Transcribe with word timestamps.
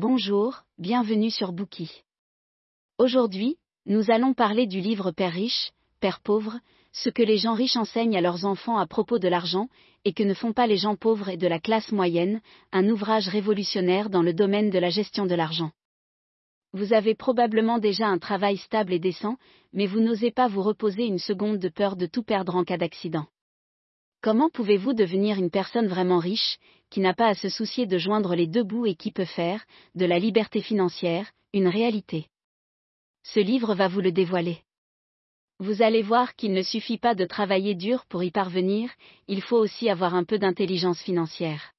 Bonjour, 0.00 0.62
bienvenue 0.78 1.28
sur 1.28 1.50
Bookie. 1.50 2.04
Aujourd'hui, 2.98 3.56
nous 3.84 4.12
allons 4.12 4.32
parler 4.32 4.68
du 4.68 4.78
livre 4.78 5.10
Père 5.10 5.32
riche, 5.32 5.72
Père 5.98 6.20
pauvre, 6.20 6.60
ce 6.92 7.10
que 7.10 7.24
les 7.24 7.36
gens 7.36 7.54
riches 7.54 7.76
enseignent 7.76 8.16
à 8.16 8.20
leurs 8.20 8.44
enfants 8.44 8.78
à 8.78 8.86
propos 8.86 9.18
de 9.18 9.26
l'argent, 9.26 9.66
et 10.04 10.12
que 10.12 10.22
ne 10.22 10.34
font 10.34 10.52
pas 10.52 10.68
les 10.68 10.76
gens 10.76 10.94
pauvres 10.94 11.30
et 11.30 11.36
de 11.36 11.48
la 11.48 11.58
classe 11.58 11.90
moyenne, 11.90 12.40
un 12.70 12.88
ouvrage 12.88 13.26
révolutionnaire 13.26 14.08
dans 14.08 14.22
le 14.22 14.32
domaine 14.32 14.70
de 14.70 14.78
la 14.78 14.90
gestion 14.90 15.26
de 15.26 15.34
l'argent. 15.34 15.72
Vous 16.72 16.92
avez 16.92 17.16
probablement 17.16 17.80
déjà 17.80 18.06
un 18.06 18.18
travail 18.18 18.56
stable 18.58 18.92
et 18.92 19.00
décent, 19.00 19.36
mais 19.72 19.86
vous 19.88 19.98
n'osez 19.98 20.30
pas 20.30 20.46
vous 20.46 20.62
reposer 20.62 21.06
une 21.06 21.18
seconde 21.18 21.58
de 21.58 21.70
peur 21.70 21.96
de 21.96 22.06
tout 22.06 22.22
perdre 22.22 22.54
en 22.54 22.62
cas 22.62 22.78
d'accident. 22.78 23.26
Comment 24.20 24.50
pouvez-vous 24.50 24.94
devenir 24.94 25.38
une 25.38 25.50
personne 25.50 25.86
vraiment 25.86 26.18
riche, 26.18 26.58
qui 26.90 26.98
n'a 27.00 27.14
pas 27.14 27.28
à 27.28 27.34
se 27.34 27.48
soucier 27.48 27.86
de 27.86 27.98
joindre 27.98 28.34
les 28.34 28.48
deux 28.48 28.64
bouts 28.64 28.86
et 28.86 28.96
qui 28.96 29.12
peut 29.12 29.24
faire, 29.24 29.64
de 29.94 30.06
la 30.06 30.18
liberté 30.18 30.60
financière, 30.60 31.30
une 31.52 31.68
réalité? 31.68 32.26
Ce 33.22 33.38
livre 33.38 33.74
va 33.74 33.86
vous 33.86 34.00
le 34.00 34.10
dévoiler. 34.10 34.58
Vous 35.60 35.82
allez 35.82 36.02
voir 36.02 36.34
qu'il 36.34 36.52
ne 36.52 36.62
suffit 36.62 36.98
pas 36.98 37.14
de 37.14 37.26
travailler 37.26 37.76
dur 37.76 38.06
pour 38.06 38.24
y 38.24 38.32
parvenir, 38.32 38.90
il 39.28 39.40
faut 39.40 39.56
aussi 39.56 39.88
avoir 39.88 40.14
un 40.14 40.24
peu 40.24 40.38
d'intelligence 40.38 41.00
financière. 41.00 41.72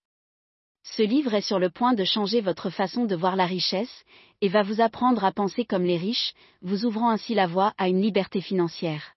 Ce 0.83 1.01
livre 1.01 1.33
est 1.33 1.41
sur 1.41 1.59
le 1.59 1.69
point 1.69 1.93
de 1.93 2.05
changer 2.05 2.39
votre 2.39 2.69
façon 2.69 3.03
de 3.05 3.15
voir 3.15 3.35
la 3.35 3.45
richesse, 3.45 4.05
et 4.39 4.47
va 4.47 4.63
vous 4.63 4.79
apprendre 4.79 5.25
à 5.25 5.33
penser 5.33 5.65
comme 5.65 5.83
les 5.83 5.97
riches, 5.97 6.33
vous 6.61 6.85
ouvrant 6.85 7.09
ainsi 7.09 7.35
la 7.35 7.47
voie 7.47 7.73
à 7.77 7.89
une 7.89 8.01
liberté 8.01 8.39
financière. 8.39 9.13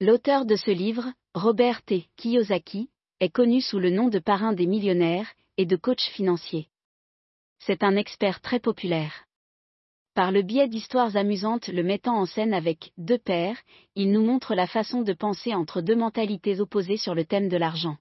L'auteur 0.00 0.44
de 0.44 0.56
ce 0.56 0.72
livre, 0.72 1.12
Robert 1.34 1.82
T. 1.82 2.08
Kiyosaki, 2.16 2.90
est 3.20 3.30
connu 3.30 3.60
sous 3.60 3.78
le 3.78 3.90
nom 3.90 4.08
de 4.08 4.18
parrain 4.18 4.52
des 4.52 4.66
millionnaires 4.66 5.32
et 5.56 5.66
de 5.66 5.76
coach 5.76 6.10
financier. 6.10 6.68
C'est 7.60 7.84
un 7.84 7.94
expert 7.94 8.40
très 8.40 8.58
populaire. 8.58 9.24
Par 10.14 10.32
le 10.32 10.42
biais 10.42 10.68
d'histoires 10.68 11.16
amusantes 11.16 11.68
le 11.68 11.84
mettant 11.84 12.16
en 12.16 12.26
scène 12.26 12.54
avec 12.54 12.92
deux 12.98 13.18
pères, 13.18 13.56
il 13.94 14.10
nous 14.10 14.24
montre 14.24 14.56
la 14.56 14.66
façon 14.66 15.02
de 15.02 15.12
penser 15.12 15.54
entre 15.54 15.80
deux 15.80 15.96
mentalités 15.96 16.60
opposées 16.60 16.96
sur 16.96 17.14
le 17.14 17.24
thème 17.24 17.48
de 17.48 17.56
l'argent. 17.56 17.96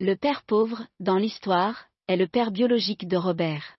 Le 0.00 0.16
père 0.16 0.42
pauvre, 0.42 0.86
dans 0.98 1.16
l'histoire, 1.16 1.86
est 2.08 2.16
le 2.16 2.26
père 2.26 2.50
biologique 2.50 3.08
de 3.08 3.16
Robert. 3.16 3.78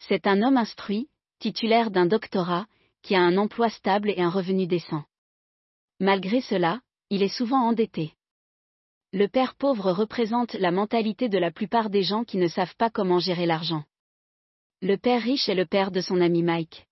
C'est 0.00 0.26
un 0.26 0.42
homme 0.42 0.56
instruit, 0.56 1.08
titulaire 1.38 1.92
d'un 1.92 2.06
doctorat, 2.06 2.66
qui 3.02 3.14
a 3.14 3.20
un 3.20 3.36
emploi 3.36 3.70
stable 3.70 4.10
et 4.10 4.20
un 4.20 4.30
revenu 4.30 4.66
décent. 4.66 5.04
Malgré 6.00 6.40
cela, 6.40 6.80
il 7.10 7.22
est 7.22 7.28
souvent 7.28 7.60
endetté. 7.68 8.14
Le 9.12 9.28
père 9.28 9.54
pauvre 9.54 9.92
représente 9.92 10.54
la 10.54 10.72
mentalité 10.72 11.28
de 11.28 11.38
la 11.38 11.52
plupart 11.52 11.88
des 11.88 12.02
gens 12.02 12.24
qui 12.24 12.36
ne 12.36 12.48
savent 12.48 12.74
pas 12.76 12.90
comment 12.90 13.20
gérer 13.20 13.46
l'argent. 13.46 13.84
Le 14.82 14.96
père 14.96 15.22
riche 15.22 15.48
est 15.48 15.54
le 15.54 15.66
père 15.66 15.90
de 15.90 16.00
son 16.00 16.20
ami 16.20 16.42
Mike. 16.42 16.86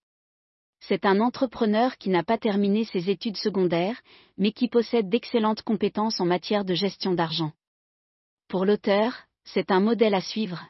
C'est 0.81 1.07
un 1.07 1.21
entrepreneur 1.21 1.97
qui 1.99 2.11
n'a 2.11 2.25
pas 2.25 2.39
terminé 2.39 2.85
ses 2.85 3.11
études 3.11 3.37
secondaires, 3.37 4.01
mais 4.37 4.53
qui 4.53 4.69
possède 4.69 5.09
d'excellentes 5.09 5.63
compétences 5.63 6.21
en 6.21 6.27
matière 6.27 6.65
de 6.65 6.75
gestion 6.75 7.15
d'argent. 7.15 7.53
Pour 8.49 8.65
l'auteur, 8.65 9.25
c'est 9.45 9.71
un 9.71 9.81
modèle 9.81 10.15
à 10.15 10.21
suivre. 10.21 10.69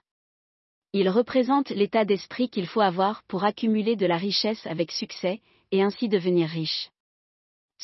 Il 0.92 1.08
représente 1.08 1.70
l'état 1.70 2.04
d'esprit 2.04 2.50
qu'il 2.50 2.66
faut 2.66 2.82
avoir 2.82 3.22
pour 3.24 3.44
accumuler 3.44 3.96
de 3.96 4.06
la 4.06 4.18
richesse 4.18 4.66
avec 4.66 4.92
succès, 4.92 5.40
et 5.70 5.82
ainsi 5.82 6.08
devenir 6.08 6.48
riche. 6.48 6.91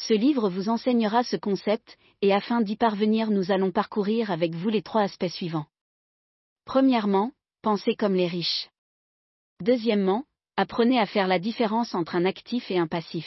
Ce 0.06 0.14
livre 0.14 0.48
vous 0.48 0.68
enseignera 0.68 1.24
ce 1.24 1.36
concept, 1.36 1.98
et 2.22 2.32
afin 2.32 2.60
d'y 2.60 2.76
parvenir 2.76 3.30
nous 3.30 3.50
allons 3.50 3.72
parcourir 3.72 4.30
avec 4.30 4.54
vous 4.54 4.68
les 4.68 4.82
trois 4.82 5.02
aspects 5.02 5.28
suivants. 5.28 5.66
Premièrement, 6.64 7.32
pensez 7.62 7.96
comme 7.96 8.14
les 8.14 8.28
riches. 8.28 8.70
Deuxièmement, 9.60 10.24
apprenez 10.56 11.00
à 11.00 11.06
faire 11.06 11.26
la 11.26 11.40
différence 11.40 11.94
entre 11.94 12.14
un 12.14 12.24
actif 12.24 12.70
et 12.70 12.78
un 12.78 12.86
passif. 12.86 13.26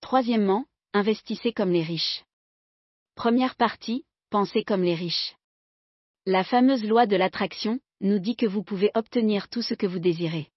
Troisièmement, 0.00 0.64
investissez 0.94 1.52
comme 1.52 1.72
les 1.72 1.82
riches. 1.82 2.24
Première 3.14 3.54
partie, 3.54 4.04
pensez 4.30 4.64
comme 4.64 4.82
les 4.82 4.94
riches. 4.94 5.36
La 6.24 6.42
fameuse 6.42 6.84
loi 6.84 7.06
de 7.06 7.16
l'attraction 7.16 7.80
nous 8.00 8.18
dit 8.18 8.36
que 8.36 8.46
vous 8.46 8.62
pouvez 8.62 8.90
obtenir 8.94 9.48
tout 9.50 9.62
ce 9.62 9.74
que 9.74 9.86
vous 9.86 9.98
désirez. 9.98 10.48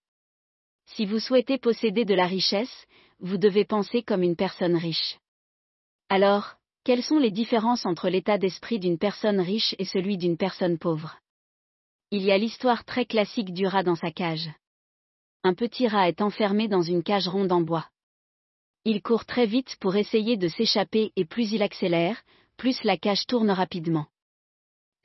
Si 0.86 1.06
vous 1.06 1.20
souhaitez 1.20 1.58
posséder 1.58 2.06
de 2.06 2.14
la 2.14 2.26
richesse, 2.26 2.86
vous 3.24 3.38
devez 3.38 3.64
penser 3.64 4.04
comme 4.04 4.22
une 4.22 4.36
personne 4.36 4.76
riche. 4.76 5.18
Alors, 6.10 6.56
quelles 6.84 7.02
sont 7.02 7.18
les 7.18 7.32
différences 7.32 7.86
entre 7.86 8.10
l'état 8.10 8.38
d'esprit 8.38 8.80
d'une 8.80 8.98
personne 8.98 9.40
riche 9.40 9.74
et 9.80 9.86
celui 9.86 10.18
d'une 10.18 10.36
personne 10.36 10.78
pauvre? 10.78 11.18
Il 12.12 12.22
y 12.24 12.32
a 12.32 12.38
l'histoire 12.38 12.84
très 12.84 13.06
classique 13.06 13.54
du 13.54 13.66
rat 13.66 13.84
dans 13.84 13.96
sa 13.96 14.12
cage. 14.12 14.52
Un 15.44 15.54
petit 15.54 15.88
rat 15.88 16.10
est 16.10 16.22
enfermé 16.22 16.68
dans 16.68 16.82
une 16.82 17.02
cage 17.02 17.30
ronde 17.30 17.54
en 17.54 17.62
bois. 17.62 17.90
Il 18.84 19.02
court 19.02 19.26
très 19.26 19.46
vite 19.46 19.78
pour 19.80 19.96
essayer 19.96 20.36
de 20.36 20.50
s'échapper 20.50 21.14
et 21.16 21.24
plus 21.24 21.54
il 21.54 21.64
accélère, 21.64 22.22
plus 22.58 22.84
la 22.84 22.98
cage 22.98 23.26
tourne 23.26 23.52
rapidement. 23.52 24.08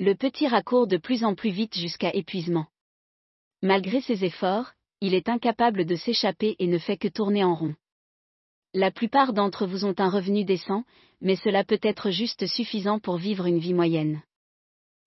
Le 0.00 0.14
petit 0.14 0.48
rat 0.48 0.62
court 0.62 0.88
de 0.88 0.96
plus 0.96 1.22
en 1.22 1.36
plus 1.36 1.50
vite 1.50 1.76
jusqu'à 1.76 2.12
épuisement. 2.12 2.66
Malgré 3.62 4.00
ses 4.00 4.24
efforts, 4.24 4.72
il 5.00 5.14
est 5.14 5.28
incapable 5.28 5.84
de 5.84 5.94
s'échapper 5.94 6.56
et 6.58 6.66
ne 6.66 6.78
fait 6.78 6.96
que 6.96 7.08
tourner 7.08 7.44
en 7.44 7.54
rond. 7.54 7.76
La 8.78 8.92
plupart 8.92 9.32
d'entre 9.32 9.66
vous 9.66 9.84
ont 9.84 9.94
un 9.98 10.08
revenu 10.08 10.44
décent, 10.44 10.84
mais 11.20 11.34
cela 11.34 11.64
peut 11.64 11.80
être 11.82 12.12
juste 12.12 12.46
suffisant 12.46 13.00
pour 13.00 13.16
vivre 13.16 13.46
une 13.46 13.58
vie 13.58 13.74
moyenne. 13.74 14.22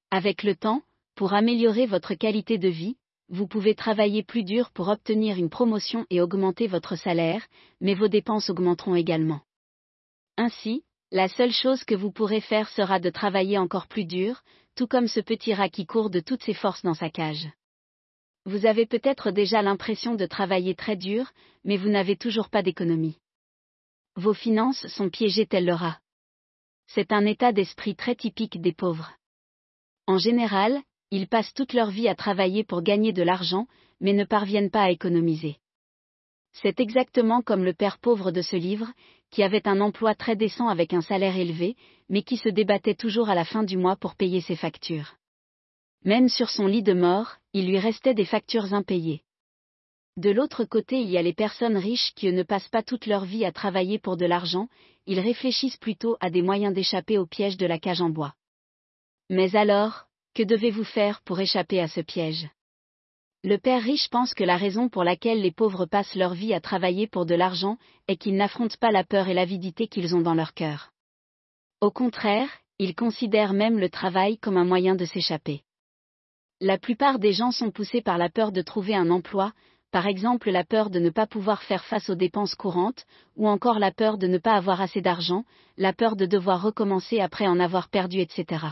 Avec 0.09 0.43
le 0.43 0.57
temps, 0.57 0.81
pour 1.15 1.33
améliorer 1.33 1.85
votre 1.85 2.13
qualité 2.13 2.57
de 2.57 2.67
vie, 2.67 2.97
vous 3.29 3.47
pouvez 3.47 3.73
travailler 3.73 4.23
plus 4.23 4.43
dur 4.43 4.71
pour 4.71 4.89
obtenir 4.89 5.37
une 5.37 5.49
promotion 5.49 6.05
et 6.09 6.19
augmenter 6.19 6.67
votre 6.67 6.97
salaire, 6.97 7.47
mais 7.79 7.93
vos 7.93 8.09
dépenses 8.09 8.49
augmenteront 8.49 8.95
également. 8.95 9.39
Ainsi, 10.35 10.83
la 11.13 11.29
seule 11.29 11.53
chose 11.53 11.85
que 11.85 11.95
vous 11.95 12.11
pourrez 12.11 12.41
faire 12.41 12.67
sera 12.67 12.99
de 12.99 13.09
travailler 13.09 13.57
encore 13.57 13.87
plus 13.87 14.03
dur, 14.03 14.41
tout 14.75 14.87
comme 14.87 15.07
ce 15.07 15.21
petit 15.21 15.53
rat 15.53 15.69
qui 15.69 15.85
court 15.85 16.09
de 16.09 16.19
toutes 16.19 16.43
ses 16.43 16.53
forces 16.53 16.83
dans 16.83 16.93
sa 16.93 17.09
cage. 17.09 17.47
Vous 18.43 18.65
avez 18.65 18.85
peut-être 18.85 19.31
déjà 19.31 19.61
l'impression 19.61 20.15
de 20.15 20.25
travailler 20.25 20.75
très 20.75 20.97
dur, 20.97 21.31
mais 21.63 21.77
vous 21.77 21.87
n'avez 21.87 22.17
toujours 22.17 22.49
pas 22.49 22.63
d'économie. 22.63 23.21
Vos 24.15 24.33
finances 24.33 24.87
sont 24.87 25.09
piégées 25.09 25.45
tel 25.45 25.71
rat. 25.71 25.99
C'est 26.87 27.13
un 27.13 27.25
état 27.25 27.53
d'esprit 27.53 27.95
très 27.95 28.15
typique 28.15 28.59
des 28.59 28.73
pauvres. 28.73 29.13
En 30.05 30.17
général, 30.17 30.81
ils 31.11 31.27
passent 31.27 31.53
toute 31.53 31.71
leur 31.71 31.91
vie 31.91 32.09
à 32.09 32.15
travailler 32.15 32.65
pour 32.65 32.81
gagner 32.81 33.13
de 33.13 33.23
l'argent, 33.23 33.67
mais 34.01 34.11
ne 34.11 34.25
parviennent 34.25 34.69
pas 34.69 34.83
à 34.83 34.89
économiser. 34.89 35.57
C'est 36.51 36.81
exactement 36.81 37.41
comme 37.41 37.63
le 37.63 37.73
père 37.73 37.99
pauvre 37.99 38.31
de 38.31 38.41
ce 38.41 38.57
livre, 38.57 38.91
qui 39.29 39.43
avait 39.43 39.65
un 39.65 39.79
emploi 39.79 40.13
très 40.13 40.35
décent 40.35 40.67
avec 40.67 40.93
un 40.93 41.01
salaire 41.01 41.37
élevé, 41.37 41.77
mais 42.09 42.23
qui 42.23 42.35
se 42.35 42.49
débattait 42.49 42.95
toujours 42.95 43.29
à 43.29 43.35
la 43.35 43.45
fin 43.45 43.63
du 43.63 43.77
mois 43.77 43.95
pour 43.95 44.15
payer 44.15 44.41
ses 44.41 44.57
factures. 44.57 45.15
Même 46.03 46.27
sur 46.27 46.49
son 46.49 46.67
lit 46.67 46.83
de 46.83 46.93
mort, 46.93 47.37
il 47.53 47.67
lui 47.67 47.79
restait 47.79 48.13
des 48.13 48.25
factures 48.25 48.73
impayées. 48.73 49.23
De 50.17 50.29
l'autre 50.29 50.65
côté, 50.65 50.99
il 50.99 51.09
y 51.09 51.17
a 51.17 51.21
les 51.21 51.33
personnes 51.33 51.77
riches 51.77 52.13
qui 52.15 52.31
ne 52.31 52.43
passent 52.43 52.67
pas 52.67 52.83
toute 52.83 53.05
leur 53.05 53.23
vie 53.23 53.45
à 53.45 53.51
travailler 53.51 53.97
pour 53.97 54.17
de 54.17 54.25
l'argent, 54.25 54.67
ils 55.05 55.19
réfléchissent 55.19 55.77
plutôt 55.77 56.17
à 56.19 56.29
des 56.29 56.41
moyens 56.41 56.73
d'échapper 56.73 57.17
au 57.17 57.25
piège 57.25 57.57
de 57.57 57.65
la 57.65 57.79
cage 57.79 58.01
en 58.01 58.09
bois. 58.09 58.35
Mais 59.29 59.55
alors, 59.55 60.07
que 60.33 60.43
devez-vous 60.43 60.83
faire 60.83 61.21
pour 61.21 61.39
échapper 61.39 61.79
à 61.79 61.87
ce 61.87 62.01
piège? 62.01 62.49
Le 63.43 63.57
père 63.57 63.81
riche 63.81 64.09
pense 64.09 64.33
que 64.33 64.43
la 64.43 64.57
raison 64.57 64.87
pour 64.87 65.03
laquelle 65.03 65.41
les 65.41 65.51
pauvres 65.51 65.85
passent 65.85 66.15
leur 66.15 66.35
vie 66.35 66.53
à 66.53 66.61
travailler 66.61 67.07
pour 67.07 67.25
de 67.25 67.33
l'argent 67.33 67.77
est 68.07 68.17
qu'ils 68.17 68.35
n'affrontent 68.35 68.75
pas 68.79 68.91
la 68.91 69.03
peur 69.03 69.29
et 69.29 69.33
l'avidité 69.33 69.87
qu'ils 69.87 70.15
ont 70.15 70.21
dans 70.21 70.35
leur 70.35 70.53
cœur. 70.53 70.91
Au 71.79 71.89
contraire, 71.89 72.49
ils 72.77 72.93
considèrent 72.93 73.53
même 73.53 73.79
le 73.79 73.89
travail 73.89 74.37
comme 74.37 74.57
un 74.57 74.65
moyen 74.65 74.93
de 74.93 75.05
s'échapper. 75.05 75.63
La 76.59 76.77
plupart 76.77 77.17
des 77.17 77.33
gens 77.33 77.49
sont 77.49 77.71
poussés 77.71 78.01
par 78.01 78.19
la 78.19 78.29
peur 78.29 78.51
de 78.51 78.61
trouver 78.61 78.93
un 78.93 79.09
emploi, 79.09 79.53
par 79.91 80.07
exemple 80.07 80.49
la 80.49 80.63
peur 80.63 80.89
de 80.89 80.99
ne 80.99 81.09
pas 81.09 81.27
pouvoir 81.27 81.61
faire 81.63 81.83
face 81.85 82.09
aux 82.09 82.15
dépenses 82.15 82.55
courantes, 82.55 83.05
ou 83.35 83.47
encore 83.47 83.77
la 83.77 83.91
peur 83.91 84.17
de 84.17 84.27
ne 84.27 84.37
pas 84.37 84.53
avoir 84.53 84.81
assez 84.81 85.01
d'argent, 85.01 85.43
la 85.77 85.93
peur 85.93 86.15
de 86.15 86.25
devoir 86.25 86.61
recommencer 86.61 87.19
après 87.19 87.47
en 87.47 87.59
avoir 87.59 87.89
perdu, 87.89 88.19
etc. 88.19 88.65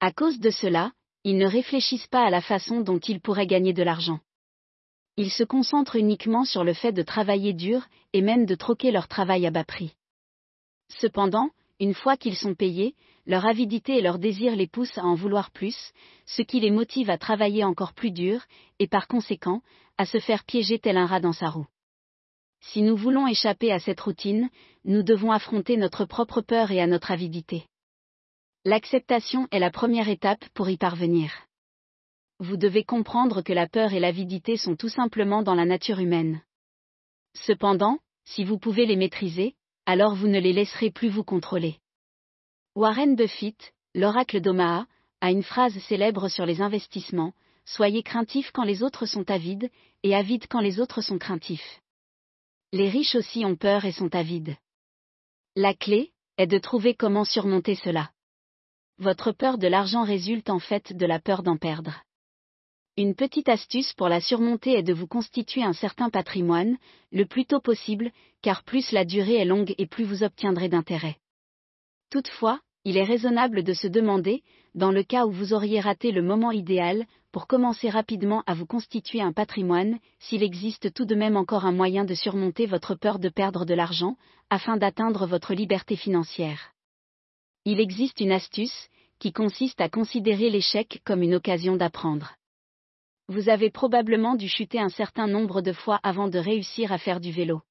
À 0.00 0.12
cause 0.12 0.38
de 0.38 0.50
cela, 0.50 0.92
ils 1.24 1.38
ne 1.38 1.46
réfléchissent 1.46 2.06
pas 2.06 2.24
à 2.24 2.30
la 2.30 2.40
façon 2.40 2.80
dont 2.80 2.98
ils 2.98 3.20
pourraient 3.20 3.46
gagner 3.46 3.72
de 3.72 3.82
l'argent. 3.82 4.20
Ils 5.16 5.30
se 5.30 5.44
concentrent 5.44 5.96
uniquement 5.96 6.44
sur 6.44 6.64
le 6.64 6.72
fait 6.72 6.92
de 6.92 7.02
travailler 7.02 7.52
dur, 7.52 7.86
et 8.12 8.22
même 8.22 8.46
de 8.46 8.54
troquer 8.54 8.90
leur 8.90 9.08
travail 9.08 9.46
à 9.46 9.50
bas 9.50 9.64
prix. 9.64 9.94
Cependant, 10.88 11.50
une 11.78 11.94
fois 11.94 12.16
qu'ils 12.16 12.36
sont 12.36 12.54
payés, 12.54 12.94
leur 13.26 13.46
avidité 13.46 13.98
et 13.98 14.02
leur 14.02 14.18
désir 14.18 14.56
les 14.56 14.66
poussent 14.66 14.98
à 14.98 15.04
en 15.04 15.14
vouloir 15.14 15.50
plus, 15.50 15.92
ce 16.26 16.42
qui 16.42 16.60
les 16.60 16.70
motive 16.70 17.10
à 17.10 17.18
travailler 17.18 17.64
encore 17.64 17.92
plus 17.92 18.10
dur, 18.10 18.42
et 18.78 18.86
par 18.86 19.08
conséquent, 19.08 19.62
à 19.98 20.06
se 20.06 20.18
faire 20.18 20.44
piéger 20.44 20.78
tel 20.78 20.96
un 20.96 21.06
rat 21.06 21.20
dans 21.20 21.32
sa 21.32 21.50
roue. 21.50 21.66
Si 22.60 22.82
nous 22.82 22.96
voulons 22.96 23.26
échapper 23.26 23.72
à 23.72 23.78
cette 23.78 24.00
routine, 24.00 24.50
nous 24.84 25.02
devons 25.02 25.32
affronter 25.32 25.76
notre 25.76 26.04
propre 26.04 26.40
peur 26.40 26.70
et 26.70 26.80
à 26.80 26.86
notre 26.86 27.10
avidité. 27.10 27.66
L'acceptation 28.64 29.48
est 29.50 29.58
la 29.58 29.70
première 29.70 30.08
étape 30.08 30.46
pour 30.54 30.68
y 30.68 30.76
parvenir. 30.76 31.32
vous 32.38 32.56
devez 32.56 32.84
comprendre 32.84 33.42
que 33.42 33.52
la 33.52 33.68
peur 33.68 33.92
et 33.92 34.00
l'avidité 34.00 34.56
sont 34.56 34.74
tout 34.74 34.88
simplement 34.88 35.42
dans 35.42 35.54
la 35.54 35.66
nature 35.66 35.98
humaine. 35.98 36.40
Cependant, 37.34 37.98
si 38.24 38.44
vous 38.44 38.58
pouvez 38.58 38.86
les 38.86 38.96
maîtriser, 38.96 39.56
alors 39.84 40.14
vous 40.14 40.28
ne 40.28 40.40
les 40.40 40.54
laisserez 40.54 40.90
plus 40.90 41.10
vous 41.10 41.24
contrôler. 41.24 41.79
Warren 42.76 43.16
Buffett, 43.16 43.72
l'oracle 43.94 44.40
d'Omaha, 44.40 44.86
a 45.20 45.30
une 45.32 45.42
phrase 45.42 45.76
célèbre 45.88 46.28
sur 46.28 46.46
les 46.46 46.60
investissements, 46.60 47.32
Soyez 47.64 48.02
craintifs 48.02 48.50
quand 48.52 48.64
les 48.64 48.82
autres 48.82 49.06
sont 49.06 49.30
avides, 49.30 49.70
et 50.02 50.16
avides 50.16 50.46
quand 50.48 50.60
les 50.60 50.80
autres 50.80 51.02
sont 51.02 51.18
craintifs. 51.18 51.80
Les 52.72 52.88
riches 52.88 53.14
aussi 53.14 53.44
ont 53.44 53.54
peur 53.54 53.84
et 53.84 53.92
sont 53.92 54.12
avides. 54.12 54.56
La 55.54 55.72
clé 55.72 56.10
est 56.36 56.48
de 56.48 56.58
trouver 56.58 56.94
comment 56.94 57.24
surmonter 57.24 57.76
cela. 57.76 58.10
Votre 58.98 59.30
peur 59.30 59.56
de 59.56 59.68
l'argent 59.68 60.02
résulte 60.02 60.50
en 60.50 60.58
fait 60.58 60.92
de 60.92 61.06
la 61.06 61.20
peur 61.20 61.44
d'en 61.44 61.56
perdre. 61.56 62.02
Une 62.96 63.14
petite 63.14 63.48
astuce 63.48 63.92
pour 63.92 64.08
la 64.08 64.20
surmonter 64.20 64.72
est 64.72 64.82
de 64.82 64.92
vous 64.92 65.06
constituer 65.06 65.62
un 65.62 65.72
certain 65.72 66.10
patrimoine, 66.10 66.76
le 67.12 67.24
plus 67.24 67.46
tôt 67.46 67.60
possible, 67.60 68.10
car 68.42 68.64
plus 68.64 68.90
la 68.90 69.04
durée 69.04 69.36
est 69.36 69.44
longue 69.44 69.76
et 69.78 69.86
plus 69.86 70.04
vous 70.04 70.24
obtiendrez 70.24 70.68
d'intérêt. 70.68 71.19
Toutefois, 72.10 72.60
il 72.84 72.96
est 72.96 73.04
raisonnable 73.04 73.62
de 73.62 73.72
se 73.72 73.86
demander, 73.86 74.42
dans 74.74 74.90
le 74.90 75.02
cas 75.02 75.26
où 75.26 75.30
vous 75.30 75.52
auriez 75.52 75.80
raté 75.80 76.12
le 76.12 76.22
moment 76.22 76.50
idéal, 76.50 77.06
pour 77.32 77.46
commencer 77.46 77.88
rapidement 77.88 78.42
à 78.46 78.54
vous 78.54 78.66
constituer 78.66 79.20
un 79.20 79.32
patrimoine, 79.32 79.98
s'il 80.18 80.42
existe 80.42 80.92
tout 80.92 81.04
de 81.04 81.14
même 81.14 81.36
encore 81.36 81.64
un 81.64 81.72
moyen 81.72 82.04
de 82.04 82.14
surmonter 82.14 82.66
votre 82.66 82.94
peur 82.94 83.18
de 83.18 83.28
perdre 83.28 83.64
de 83.64 83.74
l'argent, 83.74 84.16
afin 84.50 84.76
d'atteindre 84.76 85.26
votre 85.26 85.54
liberté 85.54 85.96
financière. 85.96 86.72
Il 87.64 87.80
existe 87.80 88.20
une 88.20 88.32
astuce, 88.32 88.88
qui 89.18 89.32
consiste 89.32 89.80
à 89.80 89.88
considérer 89.88 90.50
l'échec 90.50 91.00
comme 91.04 91.22
une 91.22 91.34
occasion 91.34 91.76
d'apprendre 91.76 92.34
vous 93.30 93.48
avez 93.48 93.70
probablement 93.70 94.34
dû 94.34 94.48
chuter 94.48 94.80
un 94.80 94.88
certain 94.88 95.28
nombre 95.28 95.62
de 95.62 95.72
fois 95.72 96.00
avant 96.02 96.26
de 96.26 96.38
réussir 96.38 96.90
à 96.90 96.98
faire 96.98 97.20
du 97.20 97.30
vélo. 97.30 97.62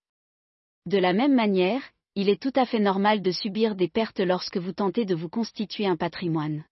De 0.85 0.97
la 0.97 1.11
même 1.11 1.35
manière, 1.35 1.81
il 2.21 2.27
est 2.27 2.41
tout 2.41 2.51
à 2.55 2.65
fait 2.65 2.81
normal 2.81 3.21
de 3.21 3.31
subir 3.31 3.75
des 3.75 3.87
pertes 3.87 4.19
lorsque 4.19 4.57
vous 4.57 4.73
tentez 4.73 5.05
de 5.05 5.15
vous 5.15 5.29
constituer 5.29 5.87
un 5.87 5.95
patrimoine. 5.95 6.65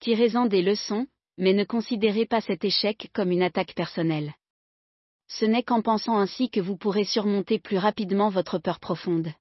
Tirez-en 0.00 0.44
des 0.44 0.60
leçons, 0.60 1.06
mais 1.38 1.54
ne 1.54 1.64
considérez 1.64 2.26
pas 2.26 2.42
cet 2.42 2.62
échec 2.62 3.08
comme 3.14 3.30
une 3.30 3.42
attaque 3.42 3.72
personnelle. 3.74 4.34
Ce 5.28 5.46
n'est 5.46 5.62
qu'en 5.62 5.80
pensant 5.80 6.18
ainsi 6.18 6.50
que 6.50 6.60
vous 6.60 6.76
pourrez 6.76 7.04
surmonter 7.04 7.58
plus 7.58 7.78
rapidement 7.78 8.28
votre 8.28 8.58
peur 8.58 8.80
profonde. 8.80 9.32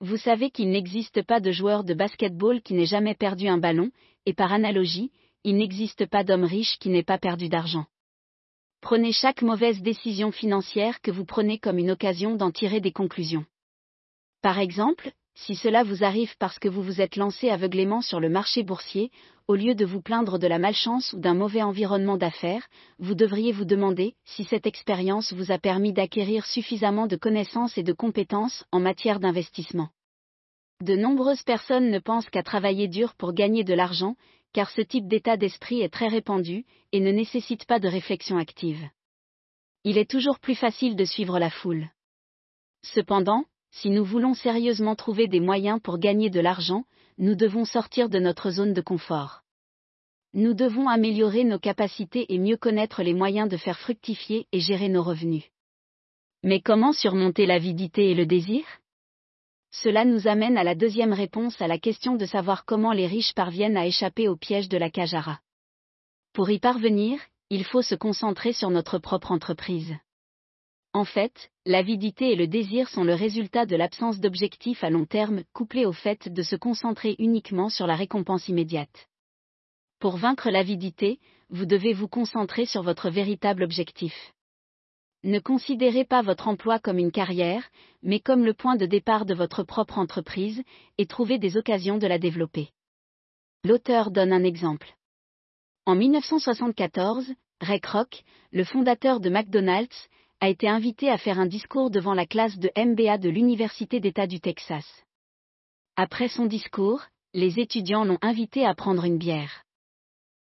Vous 0.00 0.16
savez 0.16 0.50
qu'il 0.50 0.70
n'existe 0.70 1.22
pas 1.22 1.38
de 1.38 1.52
joueur 1.52 1.84
de 1.84 1.94
basketball 1.94 2.62
qui 2.62 2.74
n'ait 2.74 2.84
jamais 2.84 3.14
perdu 3.14 3.46
un 3.46 3.58
ballon, 3.58 3.92
et 4.24 4.34
par 4.34 4.52
analogie, 4.52 5.12
il 5.44 5.56
n'existe 5.56 6.04
pas 6.04 6.24
d'homme 6.24 6.42
riche 6.42 6.80
qui 6.80 6.88
n'ait 6.88 7.04
pas 7.04 7.18
perdu 7.18 7.48
d'argent. 7.48 7.86
Prenez 8.80 9.12
chaque 9.12 9.42
mauvaise 9.42 9.82
décision 9.82 10.32
financière 10.32 11.00
que 11.00 11.12
vous 11.12 11.24
prenez 11.24 11.60
comme 11.60 11.78
une 11.78 11.92
occasion 11.92 12.34
d'en 12.34 12.50
tirer 12.50 12.80
des 12.80 12.92
conclusions. 12.92 13.46
Par 14.46 14.60
exemple, 14.60 15.10
si 15.34 15.56
cela 15.56 15.82
vous 15.82 16.04
arrive 16.04 16.36
parce 16.38 16.60
que 16.60 16.68
vous 16.68 16.80
vous 16.80 17.00
êtes 17.00 17.16
lancé 17.16 17.50
aveuglément 17.50 18.00
sur 18.00 18.20
le 18.20 18.28
marché 18.28 18.62
boursier, 18.62 19.10
au 19.48 19.56
lieu 19.56 19.74
de 19.74 19.84
vous 19.84 20.00
plaindre 20.00 20.38
de 20.38 20.46
la 20.46 20.60
malchance 20.60 21.12
ou 21.14 21.18
d'un 21.18 21.34
mauvais 21.34 21.62
environnement 21.62 22.16
d'affaires, 22.16 22.64
vous 23.00 23.16
devriez 23.16 23.50
vous 23.50 23.64
demander 23.64 24.14
si 24.24 24.44
cette 24.44 24.68
expérience 24.68 25.32
vous 25.32 25.50
a 25.50 25.58
permis 25.58 25.92
d'acquérir 25.92 26.46
suffisamment 26.46 27.08
de 27.08 27.16
connaissances 27.16 27.76
et 27.76 27.82
de 27.82 27.92
compétences 27.92 28.64
en 28.70 28.78
matière 28.78 29.18
d'investissement. 29.18 29.88
De 30.80 30.94
nombreuses 30.94 31.42
personnes 31.42 31.90
ne 31.90 31.98
pensent 31.98 32.30
qu'à 32.30 32.44
travailler 32.44 32.86
dur 32.86 33.16
pour 33.16 33.32
gagner 33.32 33.64
de 33.64 33.74
l'argent, 33.74 34.14
car 34.52 34.70
ce 34.70 34.80
type 34.80 35.08
d'état 35.08 35.36
d'esprit 35.36 35.80
est 35.80 35.92
très 35.92 36.06
répandu, 36.06 36.64
et 36.92 37.00
ne 37.00 37.10
nécessite 37.10 37.64
pas 37.64 37.80
de 37.80 37.88
réflexion 37.88 38.38
active. 38.38 38.88
Il 39.82 39.98
est 39.98 40.08
toujours 40.08 40.38
plus 40.38 40.54
facile 40.54 40.94
de 40.94 41.04
suivre 41.04 41.40
la 41.40 41.50
foule. 41.50 41.90
Cependant, 42.84 43.44
si 43.70 43.90
nous 43.90 44.04
voulons 44.04 44.34
sérieusement 44.34 44.94
trouver 44.94 45.28
des 45.28 45.40
moyens 45.40 45.80
pour 45.82 45.98
gagner 45.98 46.30
de 46.30 46.40
l'argent, 46.40 46.84
nous 47.18 47.34
devons 47.34 47.64
sortir 47.64 48.08
de 48.08 48.18
notre 48.18 48.50
zone 48.50 48.72
de 48.72 48.80
confort. 48.80 49.42
Nous 50.34 50.54
devons 50.54 50.88
améliorer 50.88 51.44
nos 51.44 51.58
capacités 51.58 52.32
et 52.32 52.38
mieux 52.38 52.56
connaître 52.56 53.02
les 53.02 53.14
moyens 53.14 53.48
de 53.48 53.56
faire 53.56 53.78
fructifier 53.78 54.46
et 54.52 54.60
gérer 54.60 54.88
nos 54.88 55.02
revenus. 55.02 55.44
Mais 56.42 56.60
comment 56.60 56.92
surmonter 56.92 57.46
l'avidité 57.46 58.10
et 58.10 58.14
le 58.14 58.26
désir? 58.26 58.64
Cela 59.70 60.04
nous 60.04 60.28
amène 60.28 60.56
à 60.56 60.64
la 60.64 60.74
deuxième 60.74 61.12
réponse 61.12 61.60
à 61.60 61.66
la 61.66 61.78
question 61.78 62.16
de 62.16 62.26
savoir 62.26 62.64
comment 62.64 62.92
les 62.92 63.06
riches 63.06 63.34
parviennent 63.34 63.76
à 63.76 63.86
échapper 63.86 64.28
au 64.28 64.36
piège 64.36 64.68
de 64.68 64.78
la 64.78 64.90
Kajara. 64.90 65.40
Pour 66.32 66.50
y 66.50 66.58
parvenir, 66.58 67.18
il 67.50 67.64
faut 67.64 67.82
se 67.82 67.94
concentrer 67.94 68.52
sur 68.52 68.70
notre 68.70 68.98
propre 68.98 69.32
entreprise. 69.32 69.94
En 70.96 71.04
fait, 71.04 71.50
l'avidité 71.66 72.32
et 72.32 72.36
le 72.36 72.46
désir 72.46 72.88
sont 72.88 73.04
le 73.04 73.12
résultat 73.12 73.66
de 73.66 73.76
l'absence 73.76 74.18
d'objectifs 74.18 74.82
à 74.82 74.88
long 74.88 75.04
terme 75.04 75.42
couplé 75.52 75.84
au 75.84 75.92
fait 75.92 76.32
de 76.32 76.42
se 76.42 76.56
concentrer 76.56 77.16
uniquement 77.18 77.68
sur 77.68 77.86
la 77.86 77.96
récompense 77.96 78.48
immédiate. 78.48 79.06
Pour 79.98 80.16
vaincre 80.16 80.48
l'avidité, 80.48 81.20
vous 81.50 81.66
devez 81.66 81.92
vous 81.92 82.08
concentrer 82.08 82.64
sur 82.64 82.82
votre 82.82 83.10
véritable 83.10 83.62
objectif. 83.62 84.14
Ne 85.22 85.38
considérez 85.38 86.06
pas 86.06 86.22
votre 86.22 86.48
emploi 86.48 86.78
comme 86.78 86.98
une 86.98 87.12
carrière, 87.12 87.68
mais 88.02 88.18
comme 88.18 88.46
le 88.46 88.54
point 88.54 88.76
de 88.76 88.86
départ 88.86 89.26
de 89.26 89.34
votre 89.34 89.64
propre 89.64 89.98
entreprise, 89.98 90.62
et 90.96 91.04
trouvez 91.04 91.36
des 91.38 91.58
occasions 91.58 91.98
de 91.98 92.06
la 92.06 92.18
développer. 92.18 92.70
L'auteur 93.64 94.10
donne 94.10 94.32
un 94.32 94.44
exemple. 94.44 94.96
En 95.84 95.94
1974, 95.94 97.34
Ray 97.60 97.80
Kroc, 97.80 98.24
le 98.50 98.64
fondateur 98.64 99.20
de 99.20 99.28
McDonald's, 99.28 100.08
été 100.48 100.68
invité 100.68 101.10
à 101.10 101.18
faire 101.18 101.38
un 101.38 101.46
discours 101.46 101.90
devant 101.90 102.14
la 102.14 102.26
classe 102.26 102.58
de 102.58 102.70
MBA 102.76 103.18
de 103.18 103.28
l'Université 103.28 104.00
d'État 104.00 104.26
du 104.26 104.40
Texas. 104.40 104.86
Après 105.96 106.28
son 106.28 106.46
discours, 106.46 107.02
les 107.32 107.58
étudiants 107.58 108.04
l'ont 108.04 108.18
invité 108.22 108.66
à 108.66 108.74
prendre 108.74 109.04
une 109.04 109.18
bière. 109.18 109.64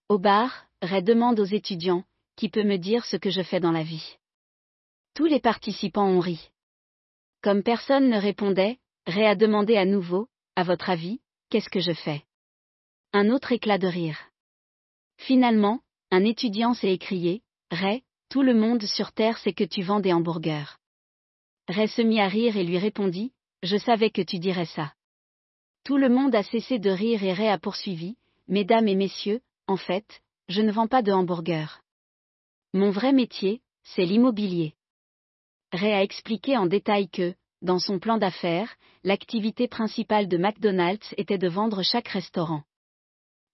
Au 0.09 0.19
bar, 0.19 0.67
Ray 0.83 1.03
demande 1.03 1.41
aux 1.41 1.45
étudiants, 1.45 2.05
qui 2.37 2.49
peut 2.49 2.65
me 2.65 2.79
dire 2.79 3.05
ce 3.05 3.17
que 3.17 3.31
je 3.31 3.43
fais 3.43 3.61
dans 3.61 3.73
la 3.73 3.83
vie? 3.83 4.17
Tous 5.15 5.27
les 5.27 5.41
participants 5.41 6.09
ont 6.09 6.21
ri. 6.21 6.51
Comme 7.43 7.63
personne 7.63 8.09
ne 8.09 8.19
répondait, 8.19 8.79
Ray 9.07 9.27
a 9.27 9.35
demandé 9.35 9.77
à 9.77 9.85
nouveau, 9.85 10.29
à 10.57 10.63
votre 10.63 10.91
avis, 10.91 11.21
qu'est-ce 11.49 11.69
que 11.69 11.81
je 11.81 11.93
fais? 11.93 12.23
Un 13.13 13.31
autre 13.31 13.53
éclat 13.53 13.79
de 13.79 13.89
rire. 13.89 14.19
Finalement, 15.17 15.81
un 16.11 16.25
étudiant 16.25 16.75
s'est 16.75 16.93
écrié, 16.93 17.43
Ray, 17.71 18.03
tout 18.31 18.43
le 18.43 18.55
monde 18.55 18.85
sur 18.85 19.13
Terre 19.13 19.39
sait 19.39 19.53
que 19.53 19.65
tu 19.65 19.83
vends 19.83 19.99
des 19.99 20.13
hamburgers. 20.13 20.79
Ray 21.69 21.89
se 21.89 22.01
mit 22.01 22.21
à 22.21 22.29
rire 22.29 22.57
et 22.57 22.63
lui 22.63 22.79
répondit, 22.79 23.33
Je 23.65 23.77
savais 23.77 24.11
que 24.11 24.23
tu 24.23 24.39
dirais 24.39 24.67
ça. 24.67 24.95
Tout 25.85 25.97
le 25.97 26.09
monde 26.09 26.35
a 26.37 26.45
cessé 26.45 26.79
de 26.79 26.91
rire 26.91 27.25
et 27.25 27.33
Ray 27.33 27.49
a 27.49 27.59
poursuivi, 27.59 28.17
Mesdames 28.47 28.87
et 28.87 28.95
messieurs, 28.95 29.41
en 29.67 29.77
fait, 29.77 30.23
je 30.49 30.63
ne 30.63 30.71
vends 30.71 30.87
pas 30.87 31.03
de 31.03 31.13
hamburgers. 31.13 31.83
Mon 32.73 32.91
vrai 32.91 33.13
métier, 33.13 33.63
c'est 33.83 34.05
l'immobilier. 34.05 34.75
Ray 35.73 35.93
a 35.93 36.03
expliqué 36.03 36.57
en 36.57 36.67
détail 36.67 37.09
que, 37.09 37.35
dans 37.63 37.81
son 37.81 37.99
plan 37.99 38.17
d'affaires, 38.17 38.75
l'activité 39.03 39.67
principale 39.67 40.29
de 40.29 40.37
McDonald's 40.37 41.15
était 41.17 41.39
de 41.39 41.49
vendre 41.49 41.83
chaque 41.83 42.09
restaurant. 42.09 42.63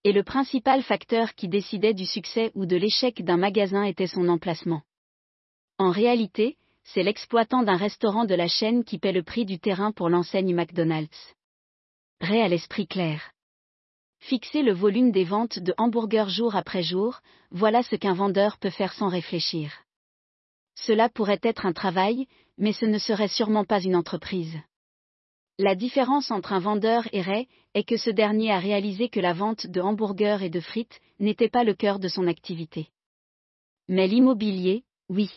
Et 0.06 0.12
le 0.12 0.22
principal 0.22 0.84
facteur 0.84 1.34
qui 1.34 1.48
décidait 1.48 1.92
du 1.92 2.06
succès 2.06 2.52
ou 2.54 2.64
de 2.64 2.76
l'échec 2.76 3.24
d'un 3.24 3.36
magasin 3.36 3.82
était 3.82 4.06
son 4.06 4.28
emplacement. 4.28 4.82
En 5.78 5.90
réalité, 5.90 6.58
c'est 6.84 7.02
l'exploitant 7.02 7.64
d'un 7.64 7.76
restaurant 7.76 8.24
de 8.24 8.36
la 8.36 8.46
chaîne 8.46 8.84
qui 8.84 9.00
paie 9.00 9.10
le 9.10 9.24
prix 9.24 9.44
du 9.44 9.58
terrain 9.58 9.90
pour 9.90 10.08
l'enseigne 10.08 10.54
McDonald's. 10.54 11.34
Ray 12.20 12.40
a 12.40 12.46
l'esprit 12.46 12.86
clair. 12.86 13.32
Fixer 14.20 14.62
le 14.62 14.72
volume 14.72 15.10
des 15.10 15.24
ventes 15.24 15.58
de 15.58 15.74
hamburgers 15.76 16.28
jour 16.28 16.54
après 16.54 16.84
jour, 16.84 17.18
voilà 17.50 17.82
ce 17.82 17.96
qu'un 17.96 18.14
vendeur 18.14 18.58
peut 18.58 18.70
faire 18.70 18.92
sans 18.92 19.08
réfléchir. 19.08 19.72
Cela 20.76 21.08
pourrait 21.08 21.40
être 21.42 21.66
un 21.66 21.72
travail, 21.72 22.28
mais 22.58 22.72
ce 22.72 22.86
ne 22.86 22.98
serait 22.98 23.26
sûrement 23.26 23.64
pas 23.64 23.82
une 23.82 23.96
entreprise. 23.96 24.56
La 25.58 25.74
différence 25.74 26.30
entre 26.30 26.52
un 26.52 26.58
vendeur 26.58 27.08
et 27.12 27.22
Ray 27.22 27.48
est 27.72 27.84
que 27.84 27.96
ce 27.96 28.10
dernier 28.10 28.52
a 28.52 28.58
réalisé 28.58 29.08
que 29.08 29.20
la 29.20 29.32
vente 29.32 29.66
de 29.66 29.80
hamburgers 29.80 30.38
et 30.42 30.50
de 30.50 30.60
frites 30.60 31.00
n'était 31.18 31.48
pas 31.48 31.64
le 31.64 31.72
cœur 31.72 31.98
de 31.98 32.08
son 32.08 32.26
activité. 32.26 32.88
Mais 33.88 34.06
l'immobilier, 34.06 34.84
oui. 35.08 35.30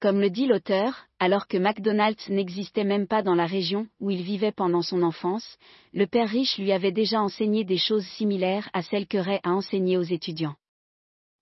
Comme 0.00 0.20
le 0.20 0.28
dit 0.28 0.48
l'auteur, 0.48 1.06
alors 1.20 1.46
que 1.46 1.56
McDonald's 1.56 2.28
n'existait 2.30 2.82
même 2.82 3.06
pas 3.06 3.22
dans 3.22 3.36
la 3.36 3.46
région 3.46 3.86
où 4.00 4.10
il 4.10 4.22
vivait 4.22 4.50
pendant 4.50 4.82
son 4.82 5.04
enfance, 5.04 5.56
le 5.92 6.08
père 6.08 6.28
riche 6.28 6.58
lui 6.58 6.72
avait 6.72 6.90
déjà 6.90 7.22
enseigné 7.22 7.62
des 7.62 7.78
choses 7.78 8.06
similaires 8.16 8.68
à 8.72 8.82
celles 8.82 9.06
que 9.06 9.18
Ray 9.18 9.38
a 9.44 9.50
enseignées 9.50 9.98
aux 9.98 10.02
étudiants. 10.02 10.56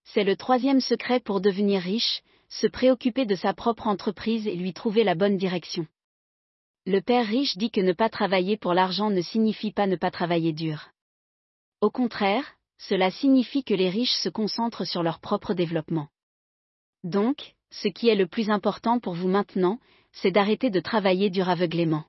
C'est 0.05 0.25
le 0.25 0.37
troisième 0.37 0.81
secret 0.81 1.21
pour 1.21 1.41
devenir 1.41 1.81
riche, 1.81 2.21
se 2.51 2.67
préoccuper 2.67 3.25
de 3.25 3.37
sa 3.37 3.55
propre 3.55 3.87
entreprise 3.87 4.47
et 4.47 4.55
lui 4.55 4.75
trouver 4.75 5.03
la 5.03 5.15
bonne 5.15 5.39
direction. 5.39 5.87
Le 6.87 7.01
père 7.01 7.27
riche 7.27 7.57
dit 7.57 7.71
que 7.71 7.81
ne 7.81 7.93
pas 7.93 8.09
travailler 8.09 8.57
pour 8.57 8.73
l'argent 8.73 9.11
ne 9.11 9.21
signifie 9.21 9.73
pas 9.73 9.87
ne 9.87 9.97
pas 9.97 10.11
travailler 10.11 10.53
dur. 10.53 10.91
Au 11.81 11.91
contraire, 11.91 12.55
cela 12.79 13.11
signifie 13.11 13.63
que 13.63 13.75
les 13.75 13.91
riches 13.91 14.17
se 14.23 14.29
concentrent 14.29 14.87
sur 14.87 15.03
leur 15.03 15.21
propre 15.21 15.53
développement. 15.53 16.09
Donc, 17.05 17.55
ce 17.71 17.89
qui 17.89 18.09
est 18.09 18.15
le 18.15 18.27
plus 18.27 18.51
important 18.51 18.99
pour 18.99 19.15
vous 19.15 19.29
maintenant, 19.29 19.79
c'est 20.13 20.31
d'arrêter 20.31 20.71
de 20.71 20.81
travailler 20.81 21.31
dur 21.31 21.49
aveuglément. 21.49 22.05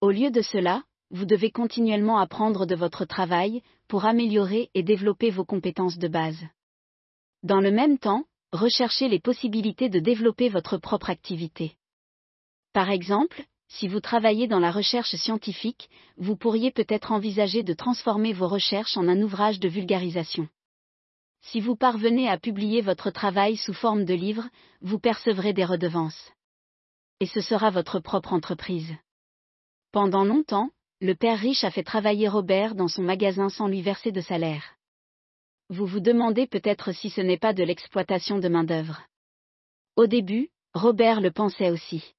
Au 0.00 0.10
lieu 0.10 0.30
de 0.30 0.42
cela, 0.42 0.82
vous 1.10 1.24
devez 1.24 1.50
continuellement 1.50 2.18
apprendre 2.18 2.66
de 2.66 2.74
votre 2.74 3.04
travail, 3.04 3.62
pour 3.88 4.04
améliorer 4.04 4.70
et 4.74 4.82
développer 4.82 5.30
vos 5.30 5.44
compétences 5.44 5.98
de 5.98 6.06
base. 6.06 6.40
Dans 7.42 7.60
le 7.60 7.72
même 7.72 7.98
temps, 7.98 8.24
recherchez 8.52 9.08
les 9.08 9.18
possibilités 9.18 9.88
de 9.88 9.98
développer 9.98 10.48
votre 10.48 10.76
propre 10.76 11.10
activité. 11.10 11.76
Par 12.72 12.90
exemple, 12.90 13.44
si 13.70 13.86
vous 13.86 14.00
travaillez 14.00 14.48
dans 14.48 14.58
la 14.58 14.72
recherche 14.72 15.14
scientifique, 15.14 15.88
vous 16.16 16.36
pourriez 16.36 16.72
peut-être 16.72 17.12
envisager 17.12 17.62
de 17.62 17.72
transformer 17.72 18.32
vos 18.32 18.48
recherches 18.48 18.96
en 18.96 19.06
un 19.06 19.22
ouvrage 19.22 19.60
de 19.60 19.68
vulgarisation. 19.68 20.48
Si 21.42 21.60
vous 21.60 21.76
parvenez 21.76 22.28
à 22.28 22.36
publier 22.36 22.80
votre 22.80 23.10
travail 23.10 23.56
sous 23.56 23.72
forme 23.72 24.04
de 24.04 24.12
livre, 24.12 24.44
vous 24.80 24.98
percevrez 24.98 25.52
des 25.52 25.64
redevances. 25.64 26.32
Et 27.20 27.26
ce 27.26 27.40
sera 27.40 27.70
votre 27.70 28.00
propre 28.00 28.32
entreprise. 28.32 28.92
Pendant 29.92 30.24
longtemps, 30.24 30.70
le 31.00 31.14
père 31.14 31.38
riche 31.38 31.64
a 31.64 31.70
fait 31.70 31.84
travailler 31.84 32.28
Robert 32.28 32.74
dans 32.74 32.88
son 32.88 33.02
magasin 33.02 33.48
sans 33.48 33.68
lui 33.68 33.82
verser 33.82 34.10
de 34.10 34.20
salaire. 34.20 34.74
Vous 35.68 35.86
vous 35.86 36.00
demandez 36.00 36.48
peut-être 36.48 36.92
si 36.92 37.08
ce 37.08 37.20
n'est 37.20 37.38
pas 37.38 37.52
de 37.52 37.62
l'exploitation 37.62 38.38
de 38.38 38.48
main-d'œuvre. 38.48 39.02
Au 39.94 40.06
début, 40.06 40.50
Robert 40.74 41.20
le 41.20 41.30
pensait 41.30 41.70
aussi. 41.70 42.14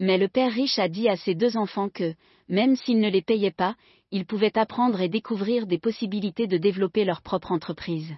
Mais 0.00 0.16
le 0.16 0.28
père 0.28 0.52
riche 0.52 0.78
a 0.78 0.88
dit 0.88 1.10
à 1.10 1.16
ses 1.16 1.34
deux 1.34 1.58
enfants 1.58 1.90
que, 1.90 2.14
même 2.48 2.74
s'il 2.74 3.00
ne 3.00 3.10
les 3.10 3.20
payait 3.20 3.50
pas, 3.50 3.76
ils 4.10 4.24
pouvaient 4.24 4.58
apprendre 4.58 5.00
et 5.02 5.10
découvrir 5.10 5.66
des 5.66 5.78
possibilités 5.78 6.46
de 6.46 6.56
développer 6.56 7.04
leur 7.04 7.20
propre 7.20 7.52
entreprise. 7.52 8.10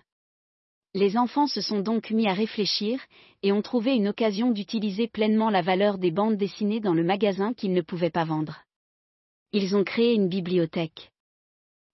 Les 0.94 1.16
enfants 1.16 1.48
se 1.48 1.60
sont 1.60 1.80
donc 1.80 2.10
mis 2.10 2.28
à 2.28 2.34
réfléchir, 2.34 3.00
et 3.42 3.50
ont 3.50 3.62
trouvé 3.62 3.94
une 3.94 4.06
occasion 4.06 4.52
d'utiliser 4.52 5.08
pleinement 5.08 5.50
la 5.50 5.60
valeur 5.60 5.98
des 5.98 6.12
bandes 6.12 6.36
dessinées 6.36 6.80
dans 6.80 6.94
le 6.94 7.02
magasin 7.02 7.52
qu'ils 7.52 7.72
ne 7.72 7.80
pouvaient 7.80 8.10
pas 8.10 8.24
vendre. 8.24 8.62
Ils 9.52 9.74
ont 9.74 9.84
créé 9.84 10.14
une 10.14 10.28
bibliothèque. 10.28 11.10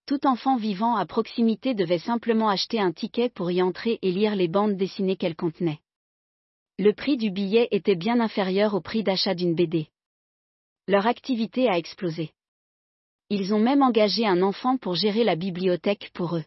Tout 0.04 0.26
enfant 0.26 0.56
vivant 0.56 0.96
à 0.96 1.06
proximité 1.06 1.74
devait 1.74 1.98
simplement 1.98 2.50
acheter 2.50 2.78
un 2.78 2.92
ticket 2.92 3.30
pour 3.30 3.50
y 3.50 3.62
entrer 3.62 3.98
et 4.02 4.12
lire 4.12 4.36
les 4.36 4.48
bandes 4.48 4.76
dessinées 4.76 5.16
qu'elles 5.16 5.36
contenaient 5.36 5.80
le 6.80 6.92
prix 6.92 7.16
du 7.16 7.32
billet 7.32 7.66
était 7.72 7.96
bien 7.96 8.20
inférieur 8.20 8.74
au 8.74 8.80
prix 8.80 9.02
d'achat 9.02 9.34
d'une 9.34 9.56
BD. 9.56 9.88
Leur 10.86 11.08
activité 11.08 11.68
a 11.68 11.76
explosé. 11.76 12.30
Ils 13.30 13.52
ont 13.52 13.58
même 13.58 13.82
engagé 13.82 14.24
un 14.24 14.42
enfant 14.42 14.76
pour 14.76 14.94
gérer 14.94 15.24
la 15.24 15.34
bibliothèque 15.34 16.10
pour 16.14 16.36
eux. 16.36 16.44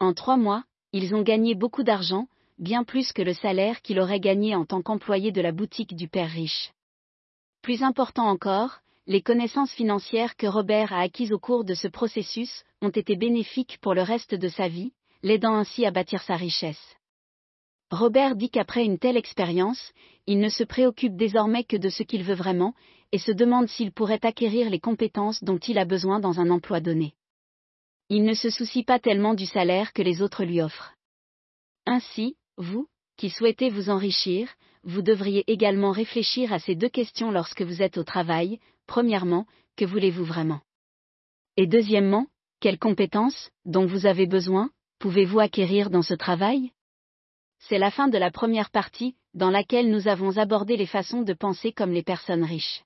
En 0.00 0.14
trois 0.14 0.38
mois, 0.38 0.64
ils 0.92 1.14
ont 1.14 1.20
gagné 1.20 1.54
beaucoup 1.54 1.82
d'argent, 1.82 2.28
bien 2.58 2.82
plus 2.82 3.12
que 3.12 3.20
le 3.20 3.34
salaire 3.34 3.82
qu'il 3.82 4.00
aurait 4.00 4.20
gagné 4.20 4.54
en 4.54 4.64
tant 4.64 4.80
qu'employé 4.80 5.32
de 5.32 5.42
la 5.42 5.52
boutique 5.52 5.94
du 5.94 6.08
père 6.08 6.30
riche. 6.30 6.72
Plus 7.60 7.82
important 7.82 8.26
encore, 8.26 8.78
les 9.06 9.20
connaissances 9.20 9.72
financières 9.72 10.36
que 10.36 10.46
Robert 10.46 10.94
a 10.94 11.00
acquises 11.00 11.32
au 11.32 11.38
cours 11.38 11.64
de 11.64 11.74
ce 11.74 11.88
processus 11.88 12.64
ont 12.80 12.88
été 12.88 13.16
bénéfiques 13.16 13.78
pour 13.82 13.92
le 13.92 14.02
reste 14.02 14.34
de 14.34 14.48
sa 14.48 14.68
vie, 14.68 14.92
l'aidant 15.22 15.54
ainsi 15.54 15.84
à 15.84 15.90
bâtir 15.90 16.22
sa 16.22 16.36
richesse. 16.36 16.96
Robert 17.90 18.34
dit 18.34 18.50
qu'après 18.50 18.84
une 18.84 18.98
telle 18.98 19.16
expérience, 19.16 19.92
il 20.26 20.40
ne 20.40 20.48
se 20.48 20.64
préoccupe 20.64 21.16
désormais 21.16 21.64
que 21.64 21.76
de 21.76 21.88
ce 21.88 22.02
qu'il 22.02 22.24
veut 22.24 22.34
vraiment, 22.34 22.74
et 23.12 23.18
se 23.18 23.30
demande 23.30 23.68
s'il 23.68 23.92
pourrait 23.92 24.24
acquérir 24.24 24.68
les 24.70 24.80
compétences 24.80 25.42
dont 25.44 25.58
il 25.58 25.78
a 25.78 25.84
besoin 25.84 26.18
dans 26.18 26.40
un 26.40 26.50
emploi 26.50 26.80
donné. 26.80 27.14
Il 28.08 28.24
ne 28.24 28.34
se 28.34 28.50
soucie 28.50 28.82
pas 28.82 28.98
tellement 28.98 29.34
du 29.34 29.46
salaire 29.46 29.92
que 29.92 30.02
les 30.02 30.22
autres 30.22 30.44
lui 30.44 30.60
offrent. 30.60 30.94
Ainsi, 31.86 32.36
vous, 32.56 32.88
qui 33.16 33.30
souhaitez 33.30 33.70
vous 33.70 33.90
enrichir, 33.90 34.48
vous 34.82 35.02
devriez 35.02 35.44
également 35.50 35.90
réfléchir 35.90 36.52
à 36.52 36.58
ces 36.58 36.74
deux 36.74 36.88
questions 36.88 37.30
lorsque 37.30 37.62
vous 37.62 37.82
êtes 37.82 37.98
au 37.98 38.04
travail. 38.04 38.58
Premièrement, 38.86 39.46
que 39.76 39.84
voulez-vous 39.84 40.24
vraiment? 40.24 40.60
Et 41.56 41.66
deuxièmement, 41.66 42.26
quelles 42.60 42.78
compétences, 42.78 43.50
dont 43.64 43.86
vous 43.86 44.06
avez 44.06 44.26
besoin, 44.26 44.70
pouvez-vous 44.98 45.40
acquérir 45.40 45.90
dans 45.90 46.02
ce 46.02 46.14
travail? 46.14 46.70
C'est 47.58 47.78
la 47.78 47.90
fin 47.90 48.08
de 48.08 48.18
la 48.18 48.30
première 48.30 48.70
partie, 48.70 49.16
dans 49.34 49.50
laquelle 49.50 49.90
nous 49.90 50.08
avons 50.08 50.38
abordé 50.38 50.76
les 50.76 50.86
façons 50.86 51.22
de 51.22 51.32
penser 51.32 51.72
comme 51.72 51.92
les 51.92 52.02
personnes 52.02 52.44
riches. 52.44 52.82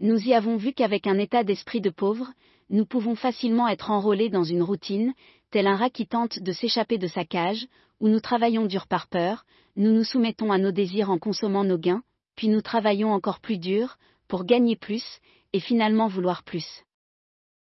Nous 0.00 0.18
y 0.26 0.32
avons 0.32 0.56
vu 0.56 0.72
qu'avec 0.72 1.06
un 1.06 1.18
état 1.18 1.44
d'esprit 1.44 1.80
de 1.80 1.90
pauvre, 1.90 2.32
nous 2.70 2.86
pouvons 2.86 3.14
facilement 3.14 3.68
être 3.68 3.90
enrôlés 3.90 4.30
dans 4.30 4.44
une 4.44 4.62
routine, 4.62 5.12
tel 5.50 5.66
un 5.66 5.76
rat 5.76 5.90
qui 5.90 6.06
tente 6.06 6.38
de 6.38 6.52
s'échapper 6.52 6.98
de 6.98 7.08
sa 7.08 7.24
cage, 7.24 7.66
où 8.00 8.08
nous 8.08 8.20
travaillons 8.20 8.66
dur 8.66 8.86
par 8.86 9.08
peur, 9.08 9.44
nous 9.76 9.92
nous 9.92 10.04
soumettons 10.04 10.52
à 10.52 10.58
nos 10.58 10.72
désirs 10.72 11.10
en 11.10 11.18
consommant 11.18 11.64
nos 11.64 11.78
gains, 11.78 12.02
puis 12.36 12.48
nous 12.48 12.62
travaillons 12.62 13.12
encore 13.12 13.40
plus 13.40 13.58
dur, 13.58 13.98
pour 14.28 14.44
gagner 14.44 14.76
plus, 14.76 15.04
et 15.52 15.60
finalement 15.60 16.06
vouloir 16.06 16.44
plus. 16.44 16.84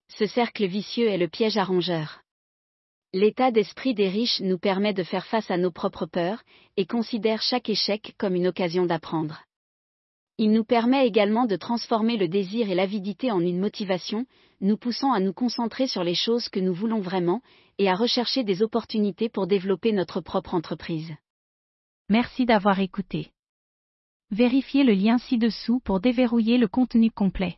Ce 0.09 0.27
cercle 0.27 0.67
vicieux 0.67 1.09
est 1.09 1.19
le 1.19 1.29
piège 1.29 1.57
à 1.57 1.65
rongeurs. 1.65 2.21
L'état 3.13 3.51
d'esprit 3.51 3.95
des 3.95 4.09
riches 4.09 4.41
nous 4.41 4.59
permet 4.59 4.93
de 4.93 5.03
faire 5.03 5.27
face 5.27 5.51
à 5.51 5.57
nos 5.57 5.71
propres 5.71 6.07
peurs, 6.07 6.43
et 6.77 6.87
considère 6.87 7.41
chaque 7.41 7.71
échec 7.71 8.15
comme 8.19 8.35
une 8.35 8.49
occasion 8.49 8.85
d'apprendre. 8.87 9.43
Il 10.39 10.53
nous 10.53 10.65
permet 10.65 11.07
également 11.07 11.47
de 11.47 11.57
transformer 11.57 12.19
le 12.19 12.29
désir 12.29 12.71
et 12.71 12.75
l'avidité 12.75 13.31
en 13.31 13.41
une 13.41 13.59
motivation, 13.59 14.27
nous 14.61 14.77
poussant 14.77 15.13
à 15.13 15.21
nous 15.21 15.33
concentrer 15.33 15.87
sur 15.87 16.05
les 16.05 16.15
choses 16.15 16.49
que 16.49 16.61
nous 16.61 16.75
voulons 16.75 17.01
vraiment, 17.01 17.41
et 17.79 17.89
à 17.89 17.95
rechercher 17.95 18.45
des 18.45 18.63
opportunités 18.63 19.29
pour 19.29 19.47
développer 19.47 19.93
notre 19.93 20.21
propre 20.21 20.55
entreprise. 20.55 21.13
Merci 22.09 22.45
d'avoir 22.45 22.81
écouté. 22.81 23.31
Vérifiez 24.31 24.85
le 24.85 24.93
lien 24.93 25.19
ci-dessous 25.19 25.81
pour 25.81 26.01
déverrouiller 26.01 26.59
le 26.59 26.69
contenu 26.69 27.11
complet. 27.11 27.57